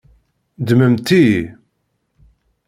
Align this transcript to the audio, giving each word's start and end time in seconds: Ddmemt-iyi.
Ddmemt-iyi. 0.59 1.41